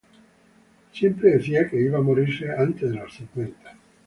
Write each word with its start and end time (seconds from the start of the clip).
El 0.03 0.97
siempre 0.97 1.29
decía 1.33 1.69
que 1.69 1.79
iba 1.79 1.99
a 1.99 2.01
morirse 2.01 2.51
antes 2.51 2.89
de 2.89 2.95
los 2.95 3.13
cincuenta. 3.13 3.77